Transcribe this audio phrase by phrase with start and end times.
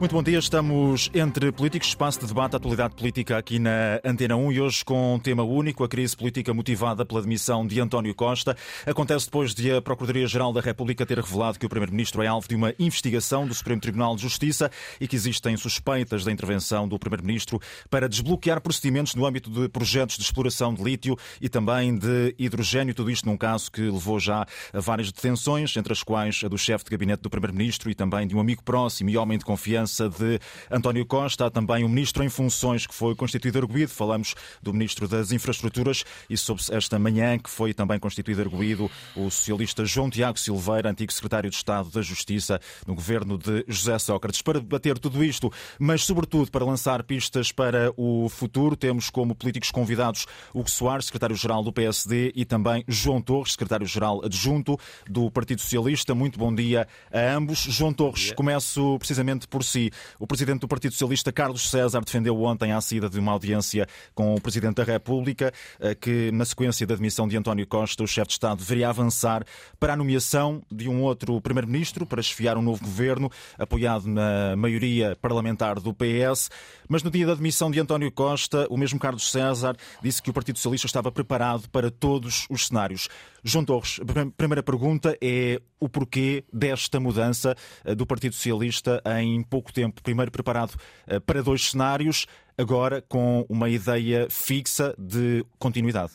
[0.00, 4.52] Muito bom dia, estamos entre políticos, espaço de debate, atualidade política aqui na Antena 1
[4.52, 8.56] e hoje com um tema único, a crise política motivada pela demissão de António Costa.
[8.86, 12.54] Acontece depois de a Procuradoria-Geral da República ter revelado que o Primeiro-Ministro é alvo de
[12.54, 17.60] uma investigação do Supremo Tribunal de Justiça e que existem suspeitas da intervenção do Primeiro-Ministro
[17.90, 22.94] para desbloquear procedimentos no âmbito de projetos de exploração de lítio e também de hidrogênio.
[22.94, 26.56] Tudo isto num caso que levou já a várias detenções, entre as quais a do
[26.56, 29.89] chefe de gabinete do Primeiro-Ministro e também de um amigo próximo e homem de confiança
[29.98, 30.38] de
[30.70, 31.46] António Costa.
[31.46, 33.90] Há também um ministro em funções que foi constituído arguído.
[33.90, 39.30] Falamos do ministro das Infraestruturas e sobre esta manhã que foi também constituído arguído o
[39.30, 44.42] socialista João Tiago Silveira, antigo secretário de Estado da Justiça no governo de José Sócrates.
[44.42, 49.70] Para debater tudo isto, mas sobretudo para lançar pistas para o futuro, temos como políticos
[49.70, 56.14] convidados Hugo Soares, secretário-geral do PSD, e também João Torres, secretário-geral adjunto do Partido Socialista.
[56.14, 57.60] Muito bom dia a ambos.
[57.60, 59.90] João Torres, começo precisamente por si si.
[60.18, 64.34] O presidente do Partido Socialista, Carlos César, defendeu ontem a saída de uma audiência com
[64.34, 68.28] o presidente da República eh, que, na sequência da demissão de António Costa, o chefe
[68.28, 69.44] de Estado deveria avançar
[69.78, 75.16] para a nomeação de um outro primeiro-ministro para esfiar um novo governo, apoiado na maioria
[75.20, 76.50] parlamentar do PS.
[76.88, 80.32] Mas no dia da demissão de António Costa, o mesmo Carlos César disse que o
[80.32, 83.08] Partido Socialista estava preparado para todos os cenários.
[83.42, 89.42] João Torres, a primeira pergunta é o porquê desta mudança eh, do Partido Socialista em
[89.42, 90.74] pouco tempo, primeiro preparado
[91.06, 96.12] eh, para dois cenários, agora com uma ideia fixa de continuidade.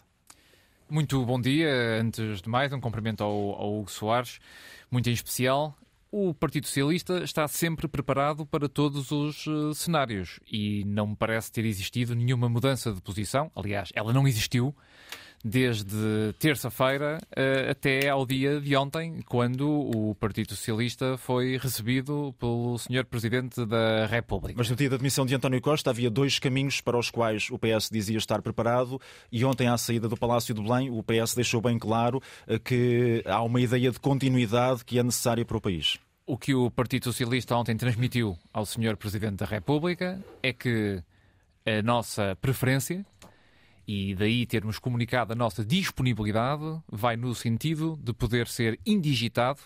[0.88, 2.00] Muito bom dia.
[2.00, 4.40] Antes de mais, um cumprimento ao, ao Hugo Soares,
[4.92, 5.76] muito em especial.
[6.12, 11.52] O Partido Socialista está sempre preparado para todos os uh, cenários e não me parece
[11.52, 13.52] ter existido nenhuma mudança de posição.
[13.56, 14.74] Aliás, ela não existiu
[15.48, 22.80] desde terça-feira uh, até ao dia de ontem, quando o Partido Socialista foi recebido pelo
[22.80, 23.06] Sr.
[23.06, 24.56] Presidente da República.
[24.58, 27.60] Mas no dia da admissão de António Costa havia dois caminhos para os quais o
[27.60, 29.00] PS dizia estar preparado
[29.32, 33.22] e ontem à saída do Palácio de Belém o PS deixou bem claro uh, que
[33.28, 36.00] há uma ideia de continuidade que é necessária para o país.
[36.26, 38.98] O que o Partido Socialista ontem transmitiu ao Sr.
[38.98, 41.04] Presidente da República é que
[41.64, 43.06] a nossa preferência
[43.88, 49.62] e daí termos comunicado a nossa disponibilidade vai no sentido de poder ser indigitado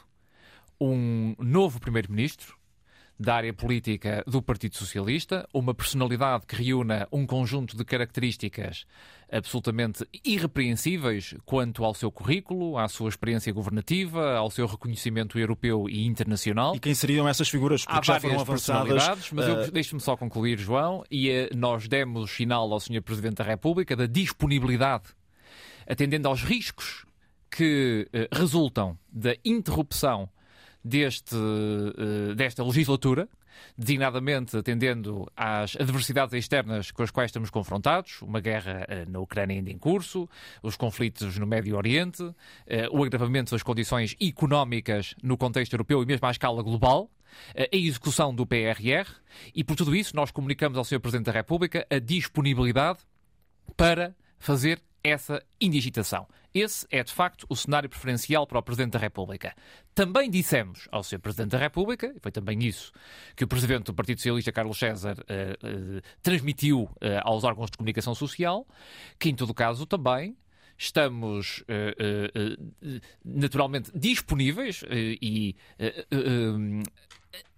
[0.80, 2.59] um novo Primeiro-Ministro
[3.20, 8.86] da área política do Partido Socialista, uma personalidade que reúna um conjunto de características
[9.30, 16.06] absolutamente irrepreensíveis quanto ao seu currículo, à sua experiência governativa, ao seu reconhecimento europeu e
[16.06, 16.76] internacional.
[16.76, 17.84] E quem seriam essas figuras?
[17.84, 19.32] Porque Há já foram avançadas.
[19.32, 19.72] Mas uh...
[19.72, 23.02] deixe-me só concluir, João, e uh, nós demos sinal ao Sr.
[23.02, 25.10] Presidente da República da disponibilidade,
[25.86, 27.06] atendendo aos riscos
[27.52, 30.30] que uh, resultam da interrupção
[30.84, 33.28] deste, uh, desta legislatura,
[33.78, 39.58] designadamente atendendo às adversidades externas com as quais estamos confrontados, uma guerra uh, na Ucrânia
[39.58, 40.30] ainda em curso,
[40.64, 42.36] os conflitos no Médio Oriente, uh,
[42.92, 47.10] o agravamento das condições económicas no contexto europeu e mesmo à escala global,
[47.56, 49.08] a execução do PRR
[49.54, 51.00] e por tudo isso nós comunicamos ao Sr.
[51.00, 53.00] Presidente da República a disponibilidade
[53.78, 56.28] para fazer essa indigitação.
[56.54, 59.56] Esse é, de facto, o cenário preferencial para o Presidente da República.
[59.94, 61.20] Também dissemos ao Sr.
[61.20, 62.92] Presidente da República, e foi também isso
[63.36, 66.90] que o Presidente do Partido Socialista, Carlos César, uh, uh, transmitiu uh,
[67.24, 68.66] aos órgãos de comunicação social,
[69.20, 70.36] que, em todo caso, também
[70.82, 71.62] estamos
[73.26, 75.54] naturalmente disponíveis e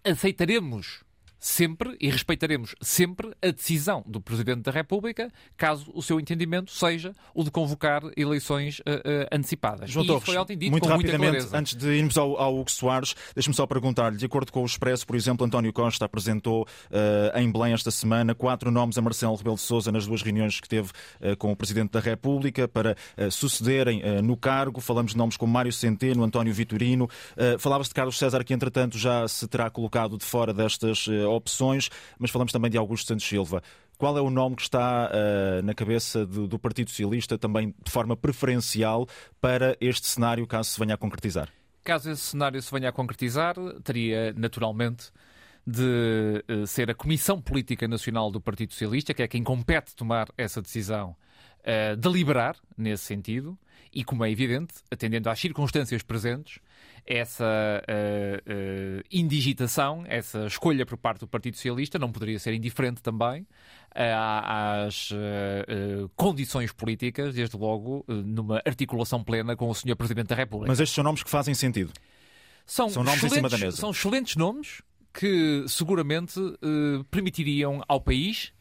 [0.04, 1.04] aceitaremos
[1.42, 7.14] sempre e respeitaremos sempre a decisão do Presidente da República, caso o seu entendimento seja
[7.34, 9.90] o de convocar eleições uh, uh, antecipadas.
[9.90, 12.70] João e Torres, foi ontem dito muito com rapidamente, antes de irmos ao, ao Hugo
[12.70, 17.40] Soares, deixe-me só perguntar-lhe, de acordo com o Expresso, por exemplo, António Costa apresentou uh,
[17.40, 20.70] em Belém esta semana quatro nomes a Marcelo Rebelo de Sousa nas duas reuniões que
[20.70, 20.92] teve
[21.40, 22.96] com o Presidente da República para
[23.32, 24.80] sucederem no cargo.
[24.80, 27.10] Falamos de nomes como Mário Centeno, António Vitorino.
[27.58, 32.30] Falava-se de Carlos César, que entretanto já se terá colocado de fora destas opções, mas
[32.32, 33.62] falamos também de Augusto Santos Silva.
[33.98, 37.92] Qual é o nome que está uh, na cabeça do, do, Partido Socialista também de
[37.92, 39.08] forma preferencial
[39.40, 41.50] para este cenário, caso se venha a concretizar?
[41.84, 45.12] Caso esse cenário se venha a concretizar, teria naturalmente
[45.66, 50.28] de uh, ser a Comissão Política Nacional do Partido Socialista, que é quem compete tomar
[50.38, 51.16] essa decisão,
[51.60, 53.58] uh, deliberar nesse sentido,
[53.94, 56.60] e como é evidente, atendendo às circunstâncias presentes,
[57.06, 63.02] essa uh, uh, indigitação, essa escolha por parte do Partido Socialista não poderia ser indiferente
[63.02, 65.10] também uh, às
[66.16, 69.96] condições políticas, desde logo numa articulação plena com o Sr.
[69.96, 70.72] Presidente da República.
[70.72, 71.92] Mas estes são nomes que fazem sentido.
[72.66, 73.78] São, são nomes em cima da mesa.
[73.78, 74.82] São excelentes nomes
[75.14, 76.40] que seguramente
[77.10, 78.54] permitiriam ao país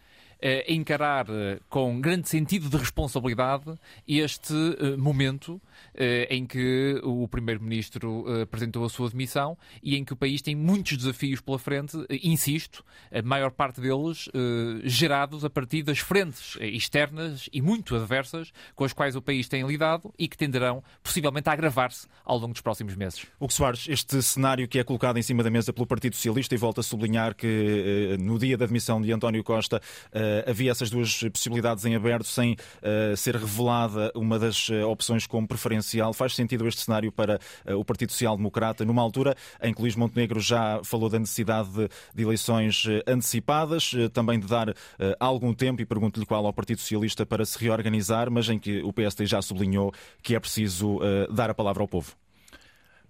[0.68, 1.26] encarar
[1.68, 3.74] com grande sentido de responsabilidade
[4.06, 4.54] este
[4.98, 5.60] momento
[6.28, 10.96] em que o Primeiro-Ministro apresentou a sua demissão e em que o país tem muitos
[10.96, 14.28] desafios pela frente, insisto, a maior parte deles
[14.84, 19.66] gerados a partir das frentes externas e muito adversas com as quais o país tem
[19.66, 23.26] lidado e que tenderão possivelmente a agravar-se ao longo dos próximos meses.
[23.38, 26.58] Hugo Soares, este cenário que é colocado em cima da mesa pelo Partido Socialista e
[26.58, 29.80] volta a sublinhar que no dia da demissão de António Costa
[30.46, 32.56] havia essas duas possibilidades em aberto sem
[33.16, 37.38] ser revelada uma das opções como preferência Faz sentido este cenário para
[37.76, 41.68] o Partido Social Democrata, numa altura em que Luís Montenegro já falou da necessidade
[42.14, 44.74] de, eleições antecipadas, também de dar
[45.18, 48.92] algum tempo, e pergunto-lhe qual ao Partido Socialista para se reorganizar, mas em que o
[48.92, 49.92] PSD já sublinhou
[50.22, 50.98] que é preciso
[51.30, 52.12] dar a palavra ao povo.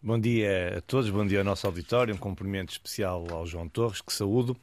[0.02, 4.00] Bom dia a todos, bom dia ao nosso auditório, um cumprimento especial ao João Torres,
[4.00, 4.56] que saúdo.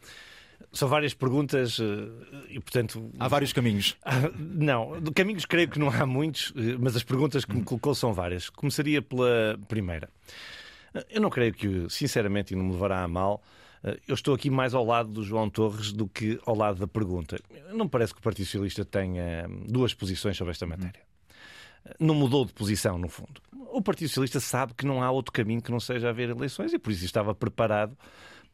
[0.78, 3.10] São várias perguntas eh, e, portanto.
[3.18, 3.98] Há vários caminhos.
[4.38, 8.14] Não, caminhos creio que não há muitos, eh, mas as perguntas que me colocou são
[8.14, 8.48] várias.
[8.52, 10.08] Começaria pela primeira.
[11.10, 13.42] Eu não creio que, sinceramente, e não me levará a mal,
[13.84, 16.88] eh, eu estou aqui mais ao lado do João Torres do que ao lado da
[16.88, 17.40] pergunta.
[17.74, 21.02] Não parece que o Partido Socialista tenha duas posições sobre esta matéria.
[22.00, 23.42] Não mudou de posição, no fundo.
[23.72, 26.78] O Partido Socialista sabe que não há outro caminho que não seja haver eleições e
[26.78, 27.98] por isso estava preparado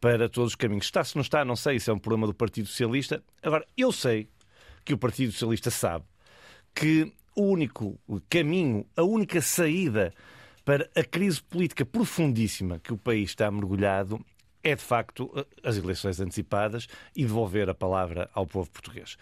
[0.04, 0.84] para todos os caminhos.
[0.84, 3.24] Está, se não está, não sei, isso é um problema do Partido Socialista.
[3.42, 4.28] Agora, eu sei
[4.84, 6.04] que o Partido Socialista sabe
[6.76, 7.98] que o único
[8.30, 10.14] caminho, a única saída
[10.66, 14.20] para a crise política profundíssima que o país está mergulhado
[14.62, 15.32] é, de facto,
[15.64, 19.16] as eleições antecipadas e devolver a palavra ao povo português.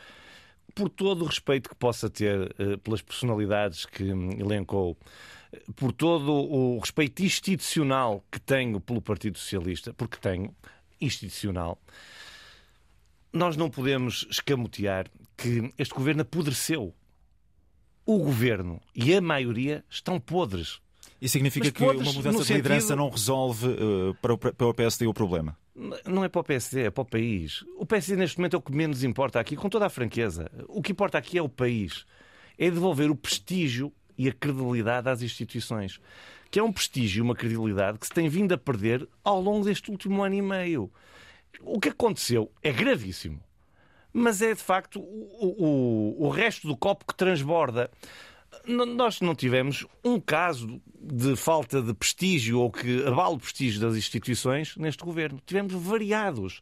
[0.74, 4.98] Por todo o respeito que possa ter eh, pelas personalidades que elencou
[5.76, 10.56] por todo o respeito institucional que tenho pelo Partido Socialista, porque tenho,
[11.00, 11.80] institucional,
[13.34, 16.94] nós não podemos escamotear que este governo apodreceu.
[18.06, 20.80] O governo e a maioria estão podres.
[21.22, 22.98] E significa que uma mudança de liderança sentido...
[22.98, 25.56] não resolve uh, para, o, para o PSD o problema?
[26.06, 27.64] Não é para o PSD, é para o país.
[27.78, 30.52] O PSD neste momento é o que menos importa aqui, com toda a franqueza.
[30.68, 32.06] O que importa aqui é o país.
[32.58, 36.00] É devolver o prestígio e a credibilidade às instituições.
[36.50, 39.90] Que é um prestígio uma credibilidade que se tem vindo a perder ao longo deste
[39.90, 40.92] último ano e meio.
[41.62, 43.42] O que aconteceu é gravíssimo,
[44.12, 47.90] mas é de facto o, o, o resto do copo que transborda.
[48.66, 53.96] Nós não tivemos um caso de falta de prestígio ou que abala o prestígio das
[53.96, 55.42] instituições neste governo.
[55.46, 56.62] Tivemos variados.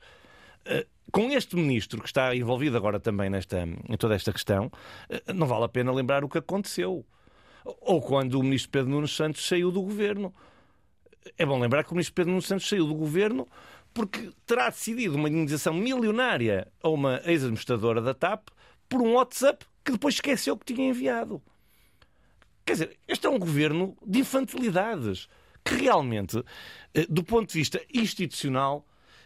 [0.66, 4.72] Eh, com este ministro que está envolvido agora também nesta, em toda esta questão,
[5.10, 7.06] eh, não vale a pena lembrar o que aconteceu
[7.81, 10.33] ou quando o ministro Pedro Nunes Santos saiu do governo.
[11.38, 13.48] É bom lembrar que o ministro Pedro Nunes Santos saiu do governo
[13.94, 18.50] porque terá decidido uma indenização milionária a uma ex-administradora da TAP
[18.88, 21.42] por um WhatsApp que depois esqueceu que tinha enviado.
[22.66, 25.27] Quer dizer, este é um governo de infantilidades
[25.63, 26.44] que realmente,
[26.94, 28.86] eh, do ponto de vista institucional,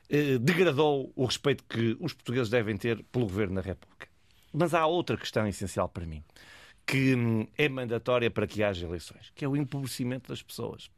[0.10, 4.08] eh, degradou o respeito que os portugueses devem ter pelo governo da República.
[4.54, 6.24] Mas há outra questão essencial para mim
[6.86, 10.90] que é mandatória para que haja eleições, que é o empobrecimento das pessoas.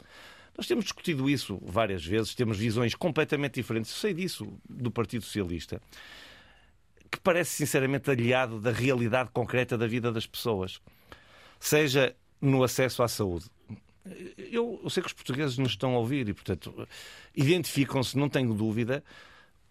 [0.58, 3.92] Nós temos discutido isso várias vezes, temos visões completamente diferentes.
[3.92, 5.82] Eu sei disso do Partido Socialista,
[7.12, 10.82] que parece sinceramente aliado da realidade concreta da vida das pessoas,
[11.60, 13.46] seja no acesso à saúde.
[14.38, 16.88] Eu, eu sei que os portugueses nos estão a ouvir e, portanto,
[17.36, 19.04] identificam-se, não tenho dúvida,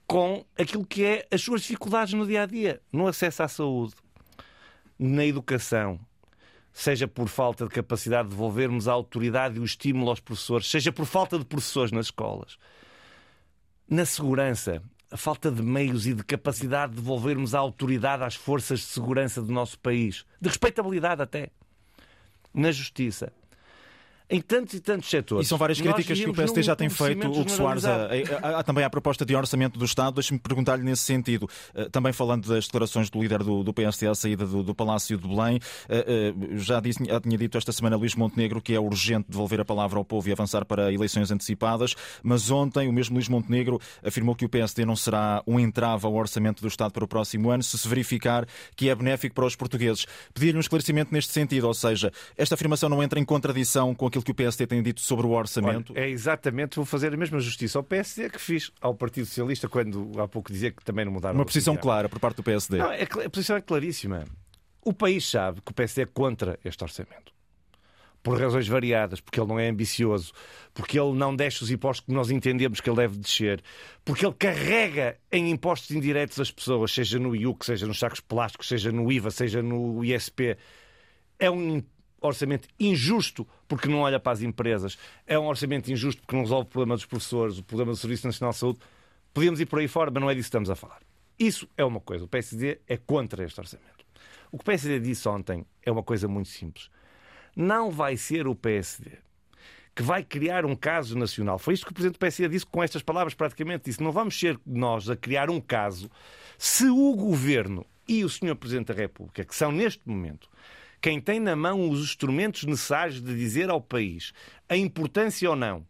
[0.06, 3.94] com aquilo que é as suas dificuldades no dia a dia, no acesso à saúde
[4.98, 5.98] na educação,
[6.74, 10.90] seja por falta de capacidade de devolvermos a autoridade e o estímulo aos professores, seja
[10.90, 12.58] por falta de professores nas escolas.
[13.88, 18.80] Na segurança, a falta de meios e de capacidade de devolvermos a autoridade às forças
[18.80, 21.50] de segurança do nosso país, de respeitabilidade até.
[22.52, 23.32] Na justiça,
[24.28, 25.46] em tantos e tantos setores.
[25.46, 27.84] E são várias críticas que o PSD já tem feito, o que Soares.
[27.84, 30.14] Há, também a proposta de orçamento do Estado.
[30.14, 34.14] Deixe-me perguntar-lhe nesse sentido, eh, também falando das declarações do líder do, do PSD à
[34.14, 37.96] saída do, do, Palácio de Belém, eh, eh, já, disse, já tinha dito esta semana
[37.96, 41.94] Luís Montenegro que é urgente devolver a palavra ao povo e avançar para eleições antecipadas,
[42.22, 46.14] mas ontem o mesmo Luís Montenegro afirmou que o PSD não será um entrave ao
[46.14, 49.54] orçamento do Estado para o próximo ano se se verificar que é benéfico para os
[49.54, 50.06] portugueses.
[50.32, 54.24] Pedir-lhe um esclarecimento neste sentido, ou seja, esta afirmação não entra em contradição com aquilo
[54.24, 55.92] que o PSD tem dito sobre o orçamento?
[55.92, 59.68] Olha, é exatamente, vou fazer a mesma justiça ao PSD que fiz ao Partido Socialista
[59.68, 61.36] quando há pouco dizia que também não mudaram.
[61.36, 62.78] Uma posição clara por parte do PSD.
[62.78, 64.24] Não, é, a posição é claríssima.
[64.82, 67.32] O país sabe que o PSD é contra este orçamento.
[68.22, 70.32] por razões variadas, porque ele não é ambicioso,
[70.72, 73.62] porque ele não desce os impostos que nós entendemos que ele deve descer,
[74.02, 78.68] porque ele carrega em impostos indiretos as pessoas, seja no IUC, seja nos sacos plásticos,
[78.68, 80.56] seja no IVA, seja no ISP.
[81.38, 81.82] É um
[82.26, 86.68] orçamento injusto porque não olha para as empresas, é um orçamento injusto porque não resolve
[86.68, 88.78] o problema dos professores, o problema do Serviço Nacional de Saúde.
[89.32, 91.00] Podíamos ir por aí fora, mas não é disso que estamos a falar.
[91.36, 92.24] Isso é uma coisa.
[92.24, 94.06] O PSD é contra este orçamento.
[94.52, 96.88] O que o PSD disse ontem é uma coisa muito simples.
[97.56, 99.18] Não vai ser o PSD
[99.92, 101.58] que vai criar um caso nacional.
[101.58, 103.86] Foi isto que o Presidente do PSD disse com estas palavras, praticamente.
[103.86, 106.08] Disse: não vamos ser nós a criar um caso
[106.56, 108.54] se o Governo e o Sr.
[108.54, 110.48] Presidente da República, que são neste momento
[111.04, 114.32] quem tem na mão os instrumentos necessários de dizer ao país
[114.66, 115.86] a importância ou não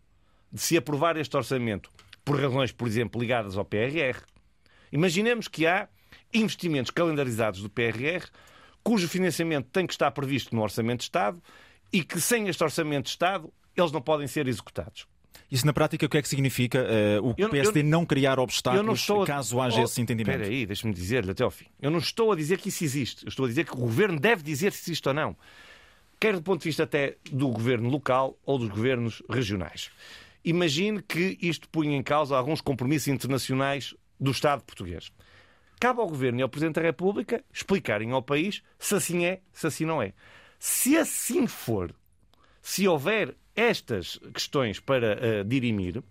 [0.53, 1.89] de se aprovar este orçamento
[2.25, 4.19] por razões, por exemplo, ligadas ao PRR.
[4.91, 5.89] Imaginemos que há
[6.33, 8.27] investimentos calendarizados do PRR
[8.83, 11.41] cujo financiamento tem que estar previsto no Orçamento de Estado
[11.93, 15.07] e que sem este Orçamento de Estado eles não podem ser executados.
[15.51, 18.39] Isso na prática o que é que significa uh, o eu, PSD eu, não criar
[18.39, 19.27] obstáculos não a...
[19.27, 20.41] caso haja oh, esse entendimento?
[20.41, 21.67] Espera aí, deixa-me dizer-lhe até ao fim.
[21.81, 23.25] Eu não estou a dizer que isso existe.
[23.25, 25.37] Eu estou a dizer que o Governo deve dizer se existe ou não.
[26.19, 29.91] Quer do ponto de vista até do Governo local ou dos Governos regionais.
[30.45, 35.13] Imagine que isto punha em causa alguns compromissos internacionais do Estado português.
[35.81, 39.67] Cabe ao Governo e ao Presidente da República explicarem ao país se assim é, se
[39.67, 40.13] assim não é.
[40.59, 41.95] Se assim for,
[42.63, 46.03] se houver estas questões para uh, dirimir,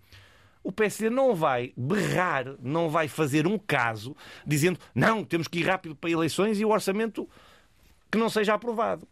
[0.62, 5.66] o PSD não vai berrar, não vai fazer um caso dizendo não, temos que ir
[5.66, 7.28] rápido para eleições e o orçamento
[8.10, 9.06] que não seja aprovado.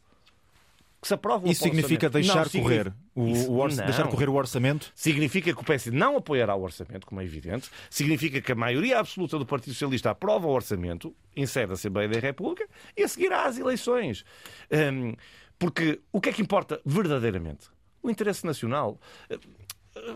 [1.00, 3.82] Que se aprove Isso significa deixar não, correr o, o orça...
[3.82, 4.92] deixar correr o orçamento?
[4.94, 7.68] Significa que o PSD não apoiará o orçamento, como é evidente.
[7.90, 12.08] Significa que a maioria absoluta do Partido Socialista aprova o orçamento em sede da Assembleia
[12.08, 14.24] da República e a seguirá às eleições.
[14.70, 15.14] Um,
[15.58, 17.71] porque o que é que importa verdadeiramente?
[18.02, 19.00] O interesse nacional.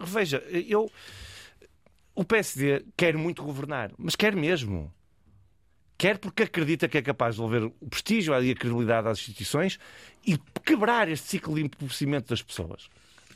[0.02, 0.90] Veja, eu.
[2.14, 4.92] O PSD quer muito governar, mas quer mesmo.
[5.98, 9.78] Quer porque acredita que é capaz de devolver o prestígio e a credibilidade às instituições
[10.26, 12.88] e quebrar este ciclo de empobrecimento das pessoas.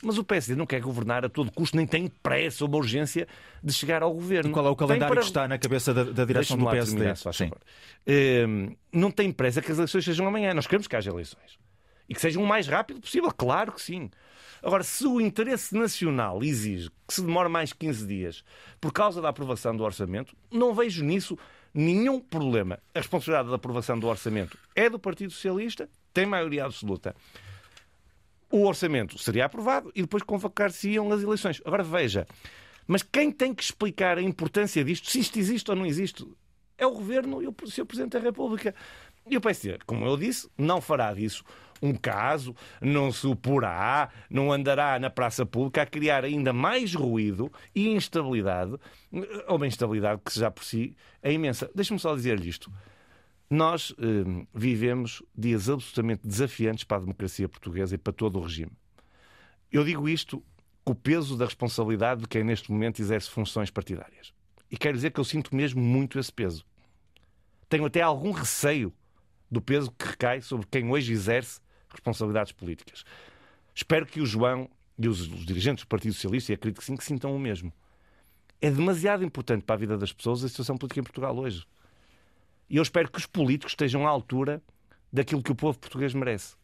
[0.03, 3.27] Mas o PSD não quer governar a todo custo, nem tem pressa ou uma urgência
[3.63, 4.49] de chegar ao governo.
[4.49, 5.21] E qual é o calendário para...
[5.21, 7.13] que está na cabeça da, da direção do PSD?
[7.13, 7.57] Terminar,
[8.47, 10.53] um, não tem pressa que as eleições sejam amanhã.
[10.53, 11.59] Nós queremos que haja eleições.
[12.09, 14.09] E que sejam o mais rápido possível, claro que sim.
[14.63, 18.43] Agora, se o interesse nacional exige que se demore mais 15 dias
[18.79, 21.37] por causa da aprovação do orçamento, não vejo nisso
[21.73, 22.79] nenhum problema.
[22.93, 27.15] A responsabilidade da aprovação do orçamento é do Partido Socialista, tem maioria absoluta.
[28.51, 31.61] O orçamento seria aprovado e depois convocar-se-iam as eleições.
[31.65, 32.27] Agora veja,
[32.85, 36.27] mas quem tem que explicar a importância disto, se isto existe ou não existe,
[36.77, 37.85] é o Governo e o Sr.
[37.85, 38.75] Presidente da República.
[39.29, 41.43] E o PSD, como eu disse, não fará disso
[41.81, 47.51] um caso, não se oporá, não andará na praça pública a criar ainda mais ruído
[47.73, 48.75] e instabilidade,
[49.47, 51.69] ou uma instabilidade que já por si é imensa.
[51.73, 52.71] Deixe-me só dizer-lhe isto.
[53.49, 58.71] Nós eh, vivemos dias absolutamente desafiantes para a democracia portuguesa e para todo o regime.
[59.71, 60.43] Eu digo isto
[60.85, 64.33] com o peso da responsabilidade de quem neste momento exerce funções partidárias.
[64.69, 66.65] E quero dizer que eu sinto mesmo muito esse peso.
[67.67, 68.93] Tenho até algum receio
[69.49, 71.59] do peso que recai sobre quem hoje exerce
[71.91, 73.03] responsabilidades políticas.
[73.73, 76.95] Espero que o João e os, os dirigentes do Partido Socialista, e acredito que sim,
[76.95, 77.73] que sintam o mesmo.
[78.61, 81.65] É demasiado importante para a vida das pessoas a situação política em Portugal hoje.
[82.69, 84.61] E eu espero que os políticos estejam à altura
[85.11, 86.55] daquilo que o povo português merece.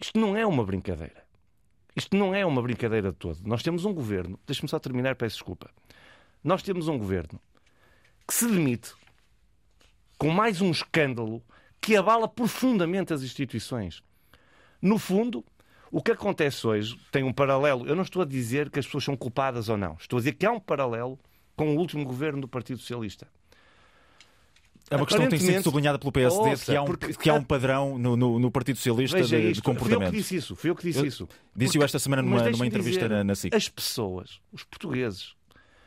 [0.00, 1.24] Isto não é uma brincadeira.
[1.96, 3.40] Isto não é uma brincadeira de todo.
[3.44, 5.70] Nós temos um governo, deixe-me só terminar, peço desculpa.
[6.42, 7.40] Nós temos um governo
[8.26, 8.92] que se demite
[10.18, 11.42] com mais um escândalo
[11.80, 14.02] que abala profundamente as instituições.
[14.84, 15.42] No fundo,
[15.90, 17.86] o que acontece hoje tem um paralelo.
[17.86, 19.96] Eu não estou a dizer que as pessoas são culpadas ou não.
[19.98, 21.18] Estou a dizer que há um paralelo
[21.56, 23.26] com o último governo do Partido Socialista.
[24.90, 27.14] É uma questão que tem sido sublinhada pelo PSD, ouça, que, há um, porque...
[27.14, 30.00] que há um padrão no, no, no Partido Socialista de, de, comportamento.
[30.00, 30.58] Fui eu que disse isso.
[30.62, 31.28] Eu que disse eu, isso.
[31.56, 33.54] Disse-o esta semana numa, numa entrevista dizer, na, na SIC.
[33.54, 35.34] As pessoas, os portugueses,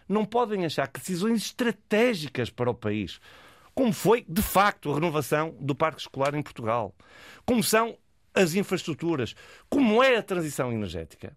[0.09, 3.19] não podem achar que decisões estratégicas para o país,
[3.75, 6.95] como foi, de facto, a renovação do parque escolar em Portugal,
[7.45, 7.95] como são
[8.37, 9.35] as infraestruturas,
[9.69, 11.35] como é a transição energética,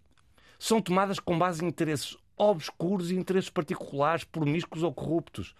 [0.59, 5.55] são tomadas com base em interesses obscuros e interesses particulares, promíscuos ou corruptos.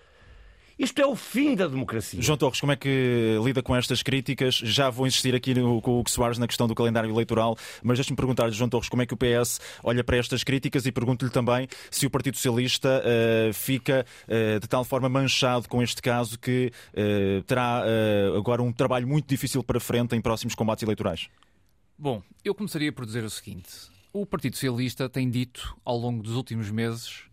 [0.81, 2.19] Isto é o fim da democracia.
[2.19, 4.55] João Torres, como é que lida com estas críticas?
[4.55, 8.15] Já vou insistir aqui no, com o Soares na questão do calendário eleitoral, mas deixe-me
[8.15, 11.67] perguntar-lhe, João Torres, como é que o PS olha para estas críticas e pergunto-lhe também
[11.91, 16.71] se o Partido Socialista uh, fica uh, de tal forma manchado com este caso que
[16.95, 17.83] uh, terá
[18.35, 21.29] agora um trabalho muito difícil para frente em próximos combates eleitorais.
[21.95, 23.69] Bom, eu começaria por dizer o seguinte:
[24.11, 27.25] o Partido Socialista tem dito ao longo dos últimos meses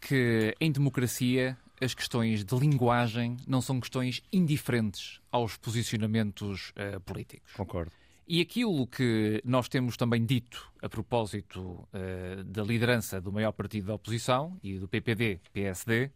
[0.00, 7.52] que em democracia as questões de linguagem não são questões indiferentes aos posicionamentos uh, políticos.
[7.52, 7.92] Concordo.
[8.26, 13.86] E aquilo que nós temos também dito a propósito uh, da liderança do maior partido
[13.86, 16.10] da oposição e do PPD-PSD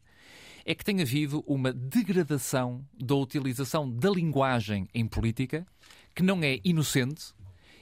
[0.65, 5.67] é que tem havido uma degradação da utilização da linguagem em política
[6.15, 7.33] que não é inocente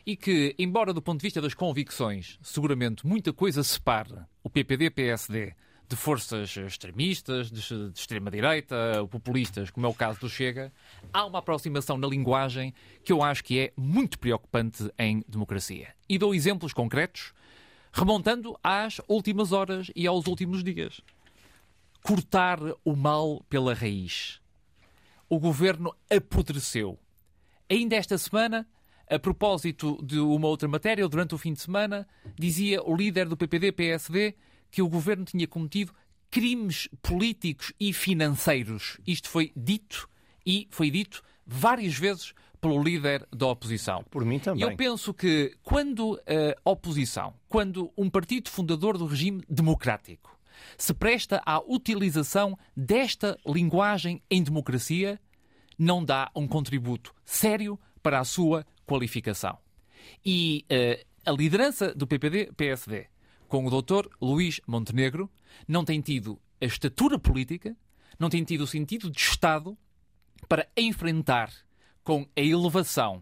[0.06, 5.54] e que, embora do ponto de vista das convicções, seguramente muita coisa separa o PPD-PSD
[5.90, 8.76] de forças extremistas, de, de extrema-direita,
[9.10, 10.72] populistas, como é o caso do Chega,
[11.12, 15.88] há uma aproximação na linguagem que eu acho que é muito preocupante em democracia.
[16.08, 17.32] E dou exemplos concretos,
[17.92, 21.00] remontando às últimas horas e aos últimos dias.
[22.04, 24.40] Cortar o mal pela raiz.
[25.28, 27.00] O governo apodreceu.
[27.68, 28.64] Ainda esta semana,
[29.08, 32.06] a propósito de uma outra matéria, durante o fim de semana,
[32.38, 34.36] dizia o líder do PPD-PSD
[34.70, 35.92] que o governo tinha cometido
[36.30, 38.98] crimes políticos e financeiros.
[39.06, 40.08] Isto foi dito
[40.46, 44.04] e foi dito várias vezes pelo líder da oposição.
[44.10, 44.62] Por mim também.
[44.62, 46.20] Eu penso que quando
[46.64, 50.38] a oposição, quando um partido fundador do regime democrático
[50.76, 55.18] se presta à utilização desta linguagem em democracia,
[55.78, 59.58] não dá um contributo sério para a sua qualificação.
[60.24, 63.06] E uh, a liderança do PPD-PSD
[63.50, 64.06] com o Dr.
[64.22, 65.28] Luís Montenegro,
[65.66, 67.76] não tem tido a estatura política,
[68.16, 69.76] não tem tido o sentido de Estado
[70.48, 71.52] para enfrentar
[72.04, 73.20] com a elevação,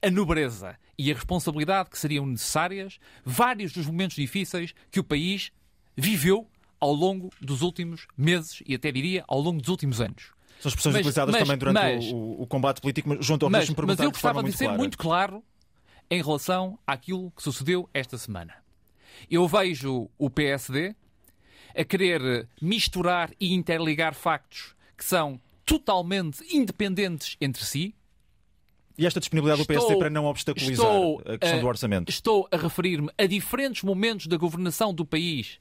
[0.00, 5.50] a nobreza e a responsabilidade que seriam necessárias vários dos momentos difíceis que o país
[5.96, 10.30] viveu ao longo dos últimos meses e até diria ao longo dos últimos anos.
[10.60, 13.68] São expressões mas, utilizadas mas, também durante mas, o, o, combate político, mas, João Torres,
[13.68, 15.42] mas, mas eu gostava de, de ser muito claro
[16.08, 18.64] em relação àquilo que sucedeu esta semana.
[19.30, 20.94] Eu vejo o PSD
[21.76, 27.94] a querer misturar e interligar factos que são totalmente independentes entre si.
[28.96, 32.08] E esta disponibilidade estou, do PSD para não obstaculizar estou, a questão do orçamento?
[32.08, 35.58] Estou a referir-me a diferentes momentos da governação do país.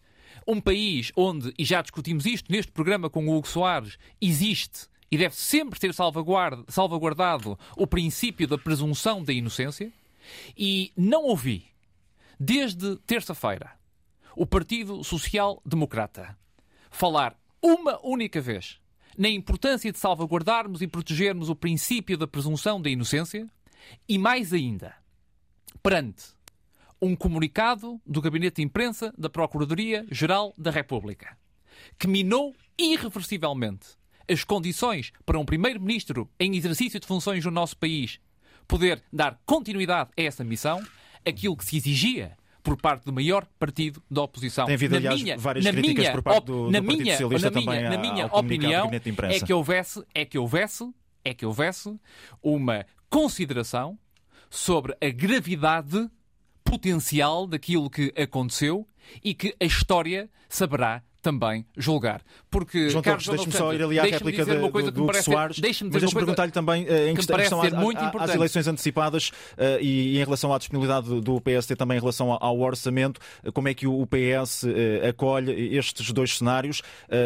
[0.48, 5.18] Um país onde, e já discutimos isto neste programa com o Hugo Soares, existe e
[5.18, 9.92] deve sempre ser salvaguardado o princípio da presunção da inocência.
[10.58, 11.66] E não ouvi
[12.40, 13.72] desde terça-feira,
[14.36, 16.38] o Partido Social Democrata.
[16.90, 18.80] Falar uma única vez
[19.18, 23.50] na importância de salvaguardarmos e protegermos o princípio da presunção da inocência
[24.08, 24.96] e, mais ainda,
[25.82, 26.36] perante
[27.02, 31.38] um comunicado do Gabinete de Imprensa da Procuradoria-Geral da República,
[31.98, 33.88] que minou irreversivelmente
[34.30, 38.20] as condições para um Primeiro-Ministro em exercício de funções no nosso país
[38.68, 40.84] poder dar continuidade a essa missão,
[41.26, 44.66] aquilo que se exigia por parte do maior partido da oposição.
[44.66, 47.04] Tem havido, na aliás, minha, várias na críticas minha, por parte do, na do Partido
[47.04, 48.92] minha, Socialista na minha, também na minha opinião,
[49.30, 50.92] é que houvesse, é que houvesse,
[51.24, 51.96] é que houvesse
[52.42, 53.98] uma consideração
[54.50, 56.10] sobre a gravidade
[56.64, 58.88] potencial daquilo que aconteceu
[59.24, 62.22] e que a história saberá também julgar.
[62.52, 65.90] Porque, João Torres, deixe-me só ir ali à réplica de, do, do parece, Soares, deixe-me
[65.90, 67.74] mas deixe-me perguntar-lhe também uh, em questão, questão às,
[68.30, 69.32] às, eleições antecipadas
[69.82, 73.20] e, e, em relação à disponibilidade do, do PSD também em relação ao, ao orçamento,
[73.44, 74.66] uh, como é que o, o PS
[75.10, 76.84] acolhe estes dois cenários,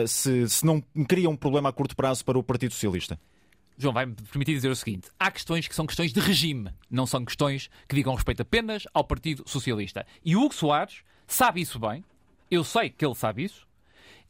[0.08, 3.20] se, se não cria um problema a curto prazo para o Partido Socialista?
[3.78, 7.26] João, vai-me permitir dizer o seguinte: há questões que são questões de regime, não são
[7.26, 10.06] questões que digam respeito apenas ao Partido Socialista.
[10.24, 12.04] E o Hugo Soares sabe isso bem,
[12.50, 13.68] eu sei que ele sabe isso,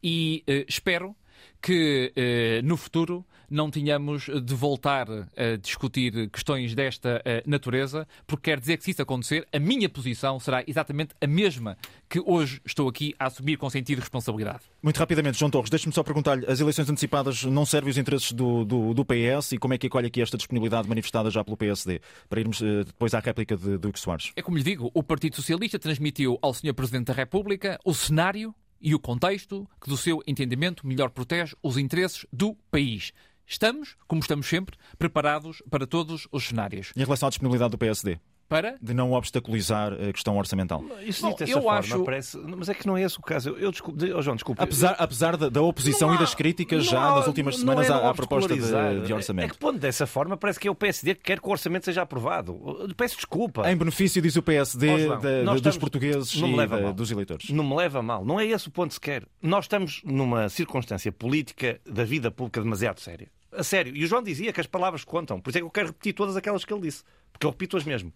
[0.03, 1.15] e uh, espero
[1.62, 8.51] que uh, no futuro não tenhamos de voltar a discutir questões desta uh, natureza, porque
[8.51, 11.75] quer dizer que se isso acontecer, a minha posição será exatamente a mesma
[12.07, 14.59] que hoje estou aqui a assumir com sentido de responsabilidade.
[14.81, 18.63] Muito rapidamente, João Torres, deixe-me só perguntar-lhe: as eleições antecipadas não servem os interesses do,
[18.63, 22.01] do, do, PS e como é que acolhe aqui esta disponibilidade manifestada já pelo PSD?
[22.29, 24.31] Para irmos depois à réplica de, de Hugo Soares.
[24.35, 26.73] É como lhe digo, o Partido Socialista transmitiu ao Sr.
[26.73, 31.77] Presidente da República o cenário e o contexto que, do seu entendimento, melhor protege os
[31.77, 33.11] interesses do país.
[33.45, 36.91] Estamos, como estamos sempre, preparados para todos os cenários.
[36.95, 38.19] Em relação à disponibilidade do PSD?
[38.49, 40.83] Para de não obstaculizar a questão orçamental.
[41.03, 42.03] Isso Bom, dessa eu forma acho...
[42.03, 43.51] parece, mas é que não é esse o caso.
[43.51, 44.62] Eu desculpe, oh, João, desculpe.
[44.62, 47.93] Apesar, apesar da, da oposição há, e das críticas já há, nas últimas semanas é
[47.93, 49.45] à, à proposta de, de, orçamento.
[49.45, 51.85] É que pondo dessa forma parece que é o PSD que quer que o orçamento
[51.85, 52.59] seja aprovado.
[52.97, 53.71] Peço desculpa.
[53.71, 57.49] Em benefício, diz o PSD, oh, João, de, estamos, dos portugueses e de, dos eleitores.
[57.51, 58.25] Não me leva a mal.
[58.25, 59.23] Não é esse o ponto sequer.
[59.41, 63.29] Nós estamos numa circunstância política da vida pública demasiado séria.
[63.51, 63.95] A sério.
[63.95, 65.39] E o João dizia que as palavras contam.
[65.39, 67.03] Por isso é que eu quero repetir todas aquelas que ele disse.
[67.31, 68.12] Porque eu repito-as mesmo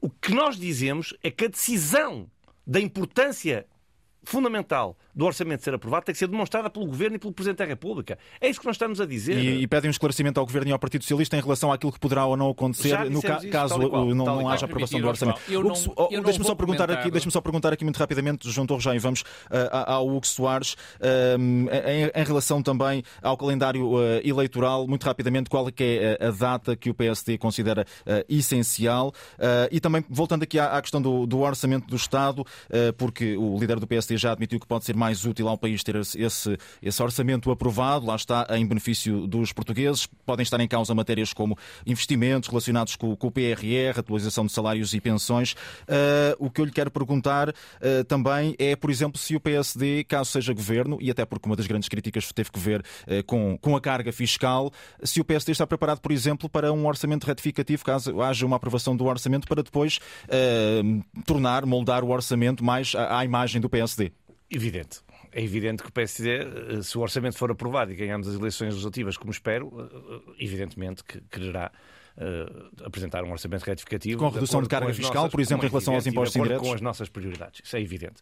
[0.00, 2.30] O que nós dizemos é que a decisão
[2.66, 3.66] da importância
[4.22, 7.64] fundamental do orçamento ser aprovado tem que ser demonstrada pelo Governo e pelo Presidente da
[7.64, 8.18] República.
[8.40, 9.36] É isso que nós estamos a dizer.
[9.36, 12.00] E, e pedem um esclarecimento ao Governo e ao Partido Socialista em relação àquilo que
[12.00, 15.40] poderá ou não acontecer no ca isso, caso qual, não, não haja aprovação do orçamento.
[15.96, 18.98] Oh, deixe-me só perguntar aqui, deixe-me só perguntar aqui muito rapidamente, João Torres, já e
[18.98, 25.04] vamos uh, ao Hugo Soares, uh, em, em, relação também ao calendário uh, eleitoral, muito
[25.04, 27.84] rapidamente, qual é, é a data que o PSD considera
[28.28, 29.12] essencial
[29.70, 32.44] e também voltando aqui à, à questão do, do, orçamento do Estado,
[32.96, 35.96] porque o líder do PSD já admitiu que pode ser mais útil ao país ter
[35.96, 40.06] esse, esse orçamento aprovado, lá está, em benefício dos portugueses.
[40.26, 44.92] Podem estar em causa matérias como investimentos relacionados com, com o PRR, atualização de salários
[44.92, 45.52] e pensões.
[45.52, 50.04] Uh, o que eu lhe quero perguntar uh, também é, por exemplo, se o PSD,
[50.04, 53.56] caso seja governo, e até porque uma das grandes críticas teve que ver uh, com,
[53.58, 54.70] com a carga fiscal,
[55.02, 58.94] se o PSD está preparado, por exemplo, para um orçamento retificativo, caso haja uma aprovação
[58.94, 59.98] do orçamento, para depois
[61.26, 64.12] tornar, moldar o orçamento mais à, à imagem do PSD.
[64.50, 65.00] Evidente.
[65.32, 68.70] É evidente que o PSD, eh, se o orçamento for aprovado e ganharmos as eleições
[68.70, 71.70] legislativas, como espero, eh, evidentemente que quererá
[72.16, 74.18] uh, apresentar um orçamento retificativo.
[74.18, 76.66] Com redução de, de carga fiscal, nossas, por exemplo, em relação aos impostos indiretos?
[76.66, 78.20] Com as nossas prioridades, isso é evidente.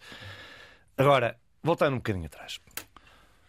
[0.99, 2.61] Agora, voltando um bocadinho atrás,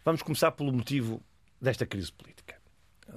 [0.06, 1.22] vamos começar pelo motivo
[1.62, 2.58] desta crise política.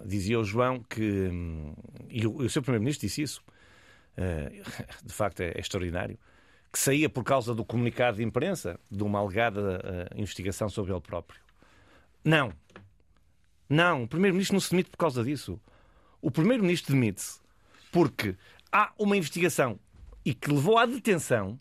[0.04, 1.74] Dizia o João que, hum,
[2.08, 3.42] e o, o seu Primeiro-Ministro disse isso,
[4.16, 4.50] uh,
[5.06, 6.18] de facto é, é extraordinário,
[6.72, 11.02] que saía por causa do comunicado de imprensa de uma alegada uh, investigação sobre ele
[11.02, 11.38] próprio.
[12.24, 12.52] Não.
[13.68, 14.04] Não.
[14.04, 15.60] O Primeiro-Ministro não se demite por causa disso.
[16.22, 17.40] O Primeiro-Ministro demite-se
[17.90, 18.34] porque
[18.72, 19.78] há uma investigação
[20.24, 21.60] e que levou à detenção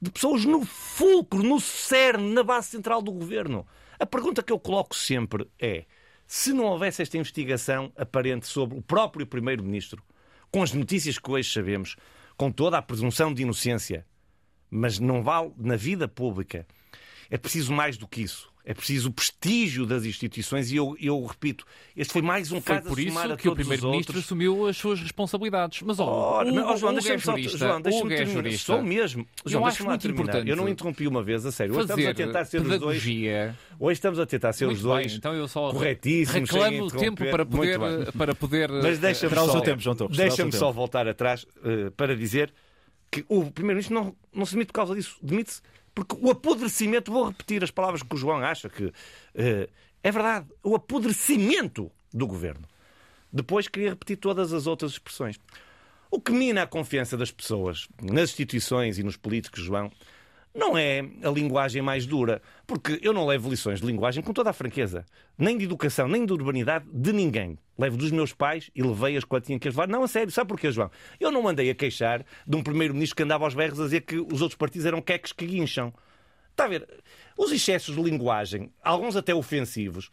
[0.00, 3.66] de pessoas no fulcro, no cerne, na base central do governo.
[3.98, 5.86] A pergunta que eu coloco sempre é:
[6.26, 10.02] se não houvesse esta investigação aparente sobre o próprio Primeiro-Ministro,
[10.52, 11.96] com as notícias que hoje sabemos,
[12.36, 14.06] com toda a presunção de inocência,
[14.72, 16.66] mas não vale na vida pública.
[17.30, 18.50] É preciso mais do que isso.
[18.64, 21.64] É preciso o prestígio das instituições e eu, eu repito,
[21.96, 25.00] este foi mais um foi caso por isso a que o Primeiro-Ministro assumiu as suas
[25.00, 25.82] responsabilidades.
[25.82, 27.36] Mas, ó, oh, oh, João, deixa-me só...
[27.36, 28.72] João, deixa-me é jurista.
[28.72, 29.26] Sou mesmo.
[29.44, 30.22] João, eu acho muito terminar.
[30.22, 30.48] importante.
[30.48, 31.74] Eu não interrompi uma vez, a sério.
[31.74, 33.02] Hoje estamos a tentar ser os dois...
[33.02, 36.48] Hoje estamos a tentar ser muito os dois bem, então eu só corretíssimos.
[36.48, 37.78] Reclamo o tempo para poder,
[38.16, 38.70] para poder...
[38.70, 42.54] Mas deixa-me só, tempo, deixa só voltar atrás uh, para dizer
[43.12, 45.18] que o Primeiro-Ministro não, não se demite por causa disso.
[45.22, 45.60] Demite-se
[45.94, 48.92] porque o apodrecimento, vou repetir as palavras que o João acha que uh,
[50.02, 52.66] é verdade, o apodrecimento do governo.
[53.30, 55.38] Depois queria repetir todas as outras expressões.
[56.10, 59.90] O que mina a confiança das pessoas nas instituições e nos políticos, João,
[60.54, 64.50] não é a linguagem mais dura, porque eu não levo lições de linguagem com toda
[64.50, 67.58] a franqueza, nem de educação, nem de urbanidade de ninguém.
[67.78, 69.88] Levo dos meus pais e levei-as quando tinha que as levar.
[69.88, 70.90] Não, a sério, sabe porquê, João?
[71.18, 74.18] Eu não mandei a queixar de um primeiro-ministro que andava aos berros a dizer que
[74.18, 75.92] os outros partidos eram queques que guincham.
[76.50, 76.86] Está a ver?
[77.36, 80.10] Os excessos de linguagem, alguns até ofensivos,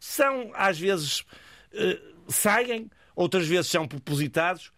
[0.00, 4.72] são às vezes uh, saem, outras vezes são propositados.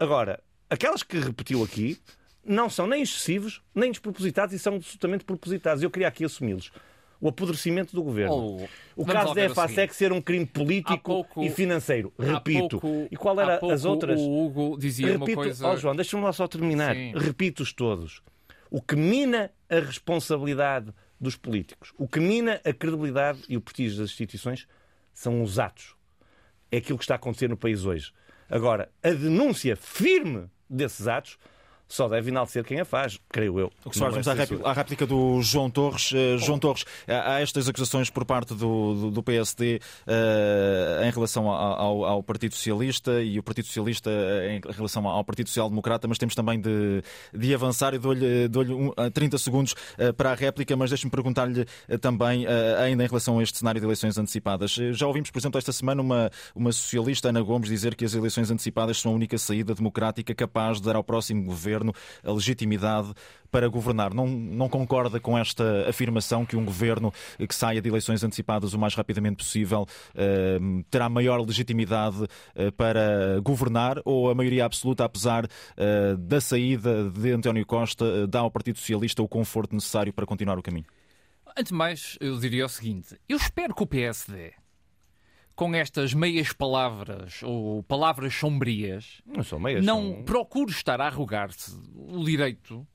[0.00, 1.96] Agora, aquelas que repetiu aqui
[2.44, 5.82] não são nem excessivos, nem despropositados e são absolutamente propositados.
[5.82, 6.72] Eu queria aqui assumi-los.
[7.20, 8.34] O apodrecimento do governo.
[8.34, 12.12] Oh, o caso da EFASEC ser um crime político pouco, e financeiro.
[12.18, 12.80] Repito.
[12.80, 14.20] Pouco, e qual era as outras?
[14.20, 15.68] O Hugo dizia Repito, uma coisa.
[15.68, 16.96] Oh, João, deixa-me lá só terminar.
[16.96, 18.20] Repito-os todos.
[18.68, 23.98] O que mina a responsabilidade dos políticos, o que mina a credibilidade e o prestígio
[23.98, 24.66] das instituições
[25.14, 25.94] são os atos.
[26.72, 28.12] É aquilo que está a acontecer no país hoje.
[28.50, 31.38] Agora, a denúncia firme desses atos
[31.92, 33.70] só deve enaltecer quem a faz, creio eu.
[33.84, 36.10] O que se vamos à, réplica, à réplica do João Torres.
[36.10, 41.50] Uh, João Torres, há estas acusações por parte do, do, PSD uh, eh, em relação
[41.50, 46.08] ao, ao, Partido Socialista e o Partido Socialista eh, em relação ao Partido Social Democrata,
[46.08, 47.02] mas temos também de,
[47.34, 51.66] de avançar e dou-lhe dou um, 30 segundos uh, para a réplica, mas deixe-me perguntar-lhe
[52.00, 52.46] também,
[52.78, 54.70] ainda em relação a este cenário de eleições antecipadas.
[54.92, 58.50] Já ouvimos, por exemplo, esta semana uma, uma socialista, Ana Gomes, dizer que as eleições
[58.50, 61.92] antecipadas são a única saída democrática capaz de dar ao próximo governo governo
[62.22, 63.12] a legitimidade
[63.50, 64.14] para governar.
[64.14, 68.78] Não, não concorda com esta afirmação que um governo que saia de eleições antecipadas o
[68.78, 75.44] mais rapidamente possível uh, terá maior legitimidade uh, para governar ou a maioria absoluta, apesar
[75.44, 80.58] uh, da saída de António Costa, dá ao Partido Socialista o conforto necessário para continuar
[80.58, 80.86] o caminho?
[81.54, 84.52] Antes de mais, eu diria o seguinte: eu espero que o PSD
[85.54, 90.22] com estas meias palavras ou palavras sombrias, não, são meias, não são...
[90.24, 92.86] procure estar a arrogar-se o direito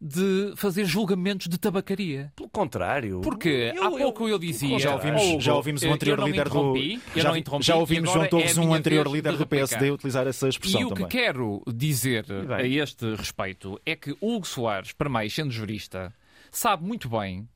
[0.00, 2.32] de fazer julgamentos de tabacaria.
[2.36, 3.20] Pelo contrário.
[3.22, 4.78] Porque eu, há pouco eu, eu dizia.
[4.78, 6.74] Já ouvimos, já ouvimos um anterior líder do.
[7.14, 10.80] Já, já ouvimos João Torres, é um anterior líder do PSD, utilizar essa expressão.
[10.80, 11.06] E o também.
[11.06, 16.12] que quero dizer a este respeito é que Hugo Soares, para mais sendo jurista,
[16.50, 17.48] sabe muito bem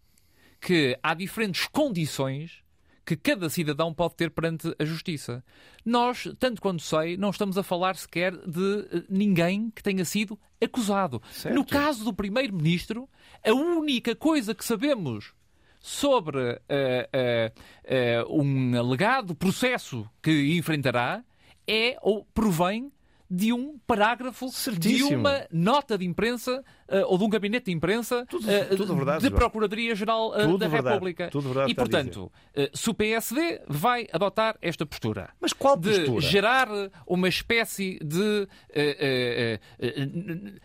[0.61, 2.63] que há diferentes condições
[3.11, 5.43] que cada cidadão pode ter perante a justiça.
[5.85, 10.39] Nós, tanto quanto sei, não estamos a falar sequer de eh, ninguém que tenha sido
[10.63, 11.21] acusado.
[11.33, 11.53] Certo.
[11.53, 13.09] No caso do primeiro-ministro,
[13.45, 15.35] a única coisa que sabemos
[15.81, 21.25] sobre uh, uh, uh, um alegado processo que enfrentará
[21.67, 22.93] é ou provém
[23.31, 25.09] de um parágrafo Certíssimo.
[25.09, 28.97] de uma nota de imprensa uh, ou de um gabinete de imprensa tudo, uh, tudo
[28.97, 31.31] verdade, de Procuradoria-Geral uh, da verdade, República.
[31.69, 32.33] E, portanto,
[32.75, 36.21] se o PSD vai adotar esta postura Mas qual postura?
[36.21, 36.69] de gerar
[37.07, 38.49] uma espécie de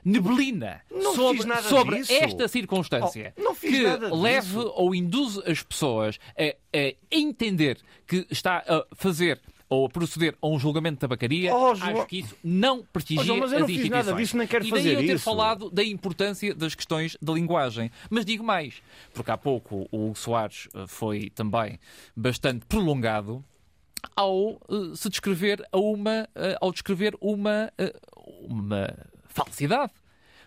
[0.04, 6.96] neblina não sobre, sobre esta circunstância oh, que leve ou induz as pessoas a, a
[7.12, 9.40] entender que está a fazer
[9.76, 13.38] ou a proceder a um julgamento de tabacaria, oh, acho que isso não prestigia oh,
[13.38, 15.24] mas eu não fiz nada disso, nem quero e fazer daí eu ter isso.
[15.24, 17.92] falado da importância das questões da linguagem.
[18.10, 18.82] Mas digo mais,
[19.14, 21.80] porque há pouco o Hugo Soares eh, foi também
[22.16, 23.44] bastante prolongado
[24.16, 28.94] ao uh, se descrever a uma, uh, ao descrever uma, uh, uma
[29.28, 29.92] falsidade.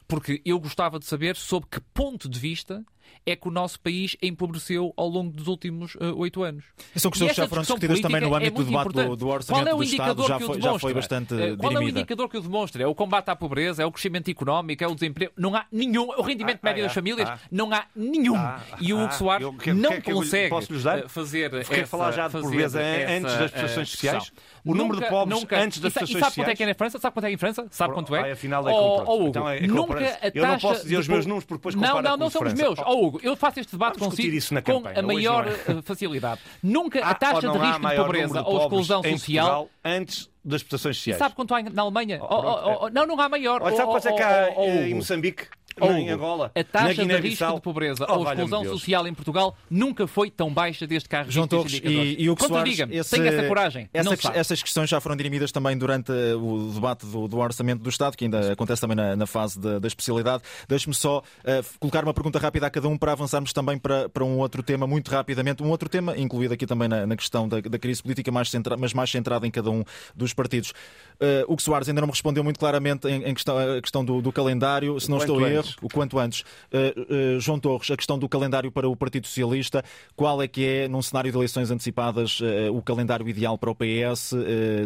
[0.07, 2.83] Porque eu gostava de saber sob que ponto de vista
[3.27, 6.64] é que o nosso país empobreceu ao longo dos últimos uh, oito anos.
[6.94, 9.29] E são questões que já foram discutidas também no âmbito é do debate do, do,
[9.29, 12.38] orçamento é do Estado, já foi, já foi bastante uh, Qual é o indicador que
[12.38, 12.83] o demonstra?
[12.83, 15.33] É o combate à pobreza, é o crescimento económico, é o desemprego?
[15.37, 16.09] Não há nenhum.
[16.09, 17.29] O rendimento ah, médio ah, das famílias?
[17.29, 18.37] Ah, não há nenhum.
[18.37, 22.29] Ah, e o Hugo Soares eu, que, não que, consegue eh, fazer Quer falar já
[22.29, 24.33] de pobreza antes das prestações sociais?
[24.64, 26.11] O número de pobres antes das prestações sociais?
[26.11, 26.99] E sabe quanto é que é na França?
[26.99, 27.66] Sabe quanto é em França?
[27.71, 28.33] Sabe quanto é?
[28.33, 30.33] Afinal é oh, então é Nunca a taxa...
[30.35, 32.79] Eu não posso dizer os meus números porque depois Não, não, não são os meus.
[32.99, 35.83] Oh, Hugo, eu faço este debate consigo com a maior é?
[35.83, 36.41] facilidade.
[36.63, 41.19] Nunca a taxa de risco de pobreza ou exclusão social antes das prestações sociais.
[41.19, 42.19] Sabe quanto há na Alemanha?
[42.23, 43.63] Oh, oh, oh, não, não há maior.
[43.63, 44.55] Olha, sabe quanto é que há
[44.89, 45.47] em Moçambique?
[45.81, 49.57] Ou em Angola, a taxa de risco de pobreza oh, ou exclusão social em Portugal
[49.71, 53.11] nunca foi tão baixa desde que há João Torres e, e o que Soares, esse,
[53.11, 53.89] tem essa coragem.
[53.93, 58.17] Essa, essas questões já foram dirimidas também durante o debate do, do Orçamento do Estado,
[58.17, 60.43] que ainda acontece também na, na fase da, da especialidade.
[60.69, 64.25] Deixe-me só uh, colocar uma pergunta rápida a cada um para avançarmos também para, para
[64.25, 65.63] um outro tema, muito rapidamente.
[65.63, 68.77] Um outro tema, incluído aqui também na, na questão da, da, crise política, mais centra,
[68.77, 69.85] mas mais centrada em cada um
[70.15, 70.72] dos partidos.
[71.18, 74.05] Uh, o que Soares ainda não me respondeu muito claramente em, em questão, a questão
[74.05, 76.42] do, do calendário, se não estou a erro, o quanto antes.
[76.72, 79.83] Uh, uh, João Torres, a questão do calendário para o Partido Socialista,
[80.14, 83.74] qual é que é, num cenário de eleições antecipadas, uh, o calendário ideal para o
[83.74, 84.33] PS,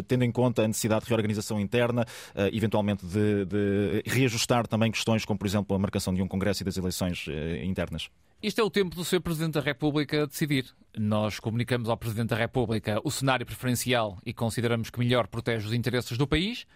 [0.07, 2.05] tendo em conta a necessidade de reorganização interna,
[2.51, 6.65] eventualmente de, de, reajustar também questões como, por exemplo, a marcação de um Congresso e
[6.65, 7.25] das eleições
[7.63, 8.09] internas?
[8.43, 9.21] Isto é o tempo do Sr.
[9.21, 10.65] Presidente da República decidir.
[10.97, 15.73] Nós comunicamos ao Presidente da República o cenário preferencial e consideramos que melhor protege os
[15.73, 16.67] interesses do país.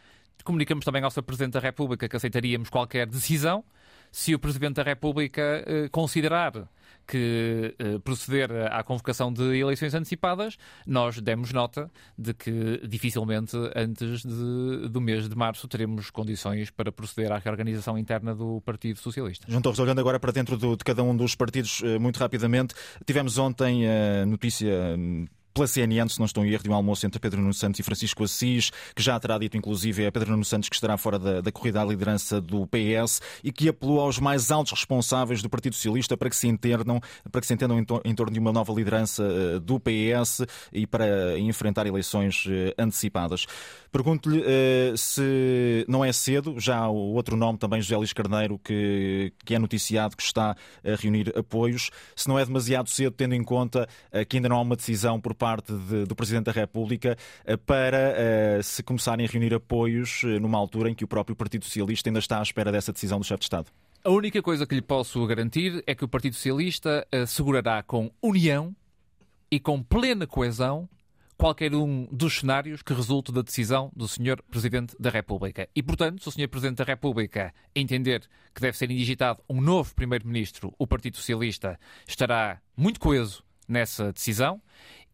[0.45, 1.23] Comunicamos também ao Sr.
[1.23, 3.65] Presidente da República que aceitaríamos qualquer decisão
[4.13, 6.53] se o Presidente da República eh, considerar
[7.07, 14.21] que eh, proceder à convocação de eleições antecipadas, nós demos nota de que dificilmente antes
[14.23, 19.47] de, do mês de março teremos condições para proceder à reorganização interna do Partido Socialista.
[19.61, 23.37] Torres, olhando agora para dentro do, de cada um dos partidos, eh, muito rapidamente, tivemos
[23.37, 25.25] ontem a notícia hum,
[25.57, 27.83] pela CNN, se não estou em erro, de um almoço entre Pedro Nuno Santos e
[27.83, 31.41] Francisco Assis, que já terá dito, inclusive, é Pedro Nuno Santos que estará fora da,
[31.41, 35.73] da corrida à liderança do PS e que apelou aos mais altos responsáveis do Partido
[35.73, 38.51] Socialista para que se entendam, para que se entendam em, to em torno de uma
[38.51, 43.47] nova liderança uh, do PS e para enfrentar eleições uh, antecipadas.
[43.91, 49.33] Pergunto-lhe uh, se não é cedo, já o outro nome também, José Luís Carneiro, que,
[49.43, 53.43] que é noticiado que está a reunir apoios, se não é demasiado cedo, tendo em
[53.43, 53.87] conta
[54.29, 57.55] que ainda não há uma decisão por parte parte de, do Presidente da República eh,
[57.55, 58.13] para
[58.59, 62.09] uh, se começarem a reunir apoios eh, numa altura em que o próprio Partido Socialista
[62.09, 63.67] ainda está à espera dessa decisão do chefe de Estado?
[64.03, 68.75] A única coisa que lhe posso garantir é que o Partido Socialista assegurará com união
[69.49, 70.89] e com plena coesão
[71.37, 74.43] qualquer um dos cenários que resulte da decisão do Sr.
[74.51, 75.69] Presidente da República.
[75.73, 76.49] E, portanto, se o Sr.
[76.49, 82.59] Presidente da República entender que deve ser indigitado um novo Primeiro-Ministro, o Partido Socialista estará
[82.75, 84.61] muito coeso nessa decisão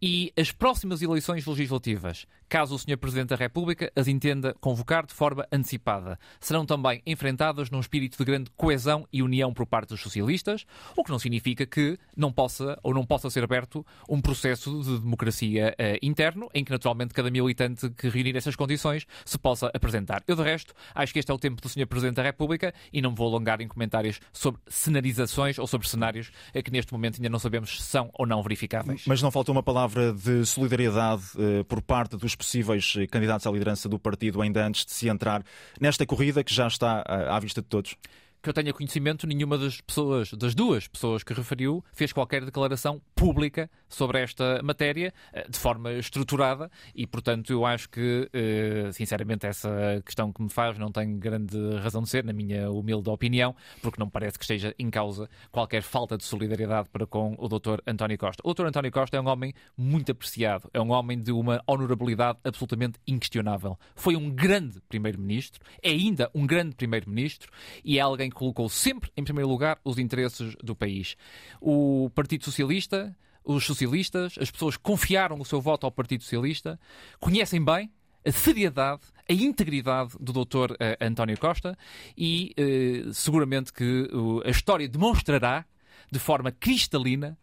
[0.06, 2.98] e as próximas eleições legislativas, caso o Sr.
[2.98, 8.26] Presidente da República as entenda convocar de forma antecipada, serão também enfrentadas num espírito de
[8.26, 10.66] grande coesão e união por parte dos socialistas,
[10.98, 15.00] o que não significa que não possa ou não possa ser aberto um processo de
[15.00, 20.22] democracia uh, interno, em que naturalmente cada militante que reunir essas condições se possa apresentar.
[20.28, 21.88] Eu, de resto, acho que este é o tempo do Sr.
[21.88, 26.62] Presidente da República e não vou alongar em comentários sobre cenarizações ou sobre cenários uh,
[26.62, 29.06] que neste momento ainda não sabemos se são ou não verificáveis.
[29.08, 33.46] Mas não faltou uma palavra palavra de solidariedade eh, por parte dos possíveis eh, candidatos
[33.46, 35.44] à liderança do partido ainda antes de se entrar
[35.80, 37.96] nesta corrida que já está eh, à vista de todos?
[38.42, 43.02] que eu tenha conhecimento, nenhuma das pessoas, das duas pessoas que referiu, fez qualquer declaração
[43.16, 49.46] pública sobre esta matéria, eh, de forma estruturada, e portanto eu acho que, eh, sinceramente,
[49.46, 53.56] essa questão que me faz não tem grande razão de ser, na minha humilde opinião,
[53.82, 57.80] porque não parece que esteja em causa qualquer falta de solidariedade para com o Dr.
[57.86, 58.42] António Costa.
[58.46, 58.66] O Dr.
[58.66, 63.78] António Costa é um homem muito apreciado, é um homem de uma honorabilidade absolutamente inquestionável.
[63.96, 67.52] Foi um grande primeiro-ministro, é ainda um grande primeiro-ministro
[67.84, 71.16] e é alguém colocou sempre em primeiro lugar os interesses do país.
[71.62, 76.80] O Partido Socialista, os socialistas, as pessoas confiaram o seu voto ao Partido Socialista,
[77.20, 77.92] conhecem bem
[78.26, 80.76] a seriedade, a integridade do Dr.
[80.80, 81.78] Eh, António Costa
[82.18, 84.10] e eh, seguramente que
[84.46, 85.66] a história demonstrará
[86.12, 87.38] de forma cristalina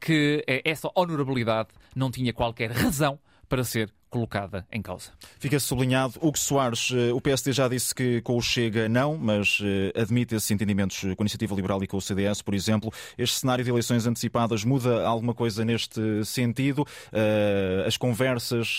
[0.00, 5.10] que eh, essa honorabilidade não tinha qualquer razão para ser colocada em causa.
[5.38, 6.14] Fica sublinhado.
[6.20, 10.34] Hugo Soares, eh, o PSD já disse que com o Chega não, mas eh, admite
[10.34, 12.92] esses entendimentos com a Iniciativa Liberal e com o CDS, por exemplo.
[13.18, 16.86] Este cenário de eleições antecipadas muda alguma coisa neste sentido?
[17.12, 18.78] Eh, as conversas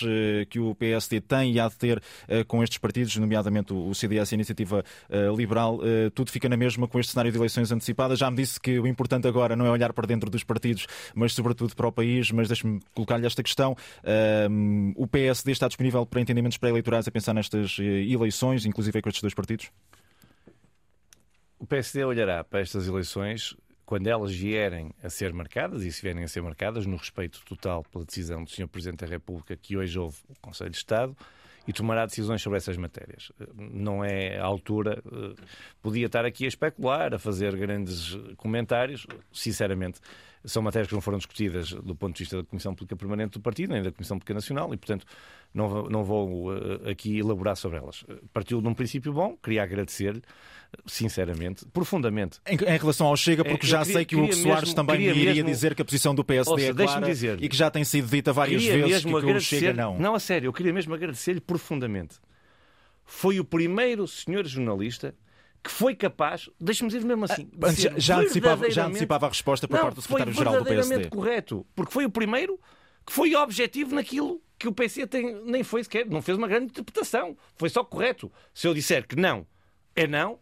[0.50, 2.02] que o PSD tem e há de ter
[2.46, 4.84] com estes partidos, nomeadamente o CDS e a Iniciativa
[5.36, 5.80] Liberal,
[6.14, 8.18] tudo fica na mesma com este cenário de eleições antecipadas?
[8.18, 11.32] Já me disse que o importante agora não é olhar para dentro dos partidos, mas
[11.32, 12.30] sobretudo para o país.
[12.30, 13.76] Mas deixe-me colocar-lhe esta questão.
[14.96, 19.08] O PSD PSD está disponível para entendimentos pré-eleitorais a pensar nestas eh, eleições, inclusive com
[19.08, 19.72] estes dois partidos?
[21.58, 26.22] O PSD olhará para estas eleições quando elas vierem a ser marcadas, e se vierem
[26.22, 28.68] a ser marcadas, no respeito total pela decisão do Sr.
[28.68, 31.16] Presidente da República, que hoje houve o Conselho de Estado,
[31.66, 33.32] e tomará decisões sobre essas matérias.
[33.54, 35.02] Não é a altura.
[35.04, 35.42] Eh,
[35.82, 39.06] podia estar aqui a especular, a fazer grandes comentários.
[39.32, 40.00] Sinceramente,
[40.44, 43.40] são matérias que não foram discutidas do ponto de vista da Comissão Política Permanente do
[43.40, 45.04] Partido, nem da Comissão Política Nacional, e, portanto,
[45.52, 48.04] não, não vou uh, aqui elaborar sobre elas.
[48.32, 50.22] Partiu de um princípio bom, queria agradecer-lhe,
[50.86, 52.40] sinceramente, profundamente.
[52.46, 55.02] Em, em, relação ao Chega, porque é, já queria, sei que o Hugo Soares também
[55.02, 55.50] iria mesmo...
[55.50, 58.32] dizer que a posição do PSD Ouça, é clara e que já tem sido dita
[58.32, 59.98] várias vezes que, que o Chega não.
[59.98, 62.16] Não, a sério, eu queria mesmo agradecer-lhe profundamente.
[63.04, 65.14] Foi o primeiro senhor jornalista
[65.62, 69.66] que foi capaz, deixe-me dizer mesmo assim, ah, já, já, antecipava, já antecipava a resposta
[69.66, 71.08] por não, parte do secretário-geral do PSD.
[71.08, 72.58] correto, porque foi o primeiro
[73.04, 76.66] que foi objetivo naquilo que o PC tem, nem foi sequer, não fez uma grande
[76.66, 78.30] interpretação, foi só correto.
[78.52, 79.46] Se eu disser que não
[79.98, 80.38] é não,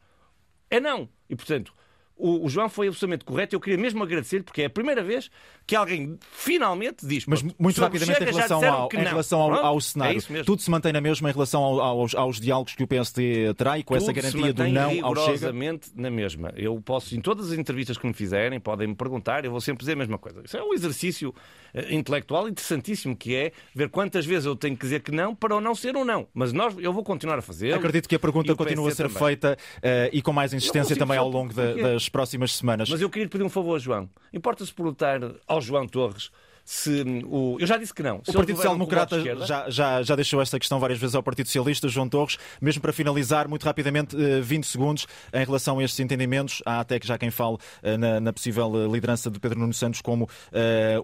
[0.69, 1.09] é não.
[1.31, 1.73] E portanto,
[2.15, 3.57] o, o, João foi absolutamente correto.
[3.57, 5.31] Eu queria mesmo agradecer-lhe, porque é a primeira vez
[5.67, 7.27] que alguém finalmente diz.
[7.27, 10.93] Mas muito rapidamente, em relação, ao, em relação ao, ao, cenário, é tudo se mantém
[10.93, 14.13] na mesma em relação aos, aos, diálogos que o PSD terá e com tudo essa
[14.13, 15.53] garantia do não ao Chega?
[15.95, 16.53] na mesma.
[16.57, 19.81] Eu posso, em todas as entrevistas que me fizerem, podem me perguntar, eu vou sempre
[19.81, 20.43] dizer a mesma coisa.
[20.45, 21.31] Isso é um exercício
[21.75, 25.57] uh, intelectual interessantíssimo, que é ver quantas vezes eu tenho que dizer que não para
[25.57, 26.29] ou não ser um não.
[26.33, 27.75] Mas nós, eu vou continuar a fazer.
[27.75, 29.19] Acredito que a pergunta continua a ser também.
[29.19, 32.89] feita uh, e com mais insistência também ao longo da, das próximas semanas.
[32.89, 34.09] Mas eu queria pedir um favor, João.
[34.33, 36.31] Importa-se perguntar ao João Torres
[36.67, 37.57] se o.
[37.61, 38.21] Eu já disse que não.
[38.25, 41.47] Se o Partido Social Democrata já, já, já deixou esta questão várias vezes ao Partido
[41.47, 42.37] Socialista, João Torres.
[42.61, 46.61] Mesmo para finalizar, muito rapidamente, 20 eh, segundos em relação a estes entendimentos.
[46.67, 49.73] Há até que já quem fale eh, na, na possível eh, liderança de Pedro Nuno
[49.73, 50.29] Santos como uh,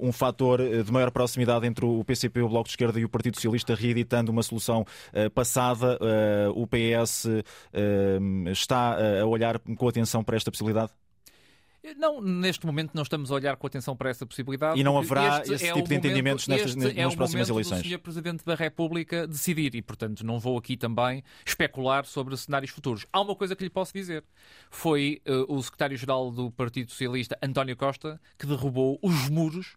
[0.00, 3.36] um fator de maior proximidade entre o PCP, o Bloco de Esquerda e o Partido
[3.36, 4.80] Socialista, reeditando uma solução
[5.14, 5.96] uh, passada.
[6.00, 7.28] Uh, o PS
[8.50, 10.90] está a olhar com atenção para esta possibilidade?
[11.96, 14.78] Não, neste momento não estamos a olhar com atenção para essa possibilidade.
[14.78, 17.82] E não haverá esse é tipo de entendimentos nestas, nas é próximas eleições.
[17.84, 17.98] É o Sr.
[17.98, 23.04] Presidente da República decidir e, portanto, não vou aqui também especular sobre cenários futuros.
[23.12, 24.24] Há uma coisa que lhe posso dizer.
[24.70, 29.76] Foi uh, o secretário-geral do Partido Socialista, António Costa, que derrubou os muros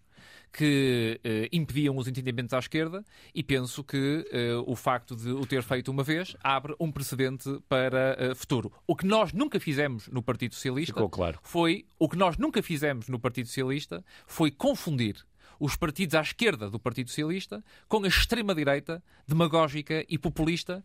[0.56, 5.46] que uh, impediam os entendimentos à esquerda e penso que uh, o facto de o
[5.46, 8.72] ter feito uma vez abre um precedente para uh, futuro.
[8.88, 11.39] O que nós nunca fizemos no Partido Socialista claro.
[11.44, 15.18] foi o que nós nunca fizemos no Partido Socialista foi confundir
[15.60, 20.84] os partidos à esquerda do Partido Socialista com a extrema-direita demagógica e populista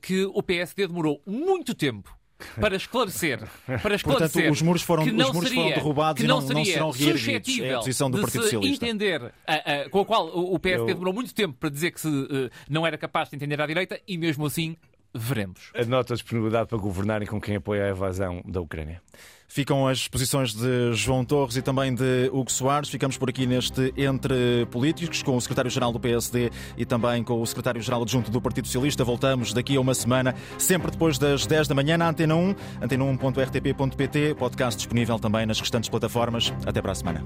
[0.00, 2.16] que o PSD demorou muito tempo
[2.60, 3.40] para esclarecer,
[3.82, 6.28] para esclarecer Portanto, os muros foram, que não os muros seria, foram derrubados que e
[6.28, 7.58] não, não, não seria serão reerguidos.
[7.60, 8.84] É a posição do Partido Socialista.
[8.86, 9.54] entender, a-
[9.84, 12.08] a- com a qual o o PSD Eu- demorou muito tempo para dizer que se,
[12.08, 14.76] eh, não era capaz de entender à direita e mesmo assim
[15.14, 15.70] veremos.
[15.74, 19.00] Anota a disponibilidade para governarem com quem apoia a evasão da Ucrânia.
[19.46, 22.88] Ficam as posições de João Torres e também de Hugo Soares.
[22.88, 27.46] Ficamos por aqui neste Entre Políticos, com o secretário-geral do PSD e também com o
[27.46, 29.04] secretário-geral adjunto do Partido Socialista.
[29.04, 34.34] Voltamos daqui a uma semana, sempre depois das 10 da manhã, na Antena 1, antena1.rtp.pt,
[34.34, 36.52] podcast disponível também nas restantes plataformas.
[36.66, 37.24] Até para a semana.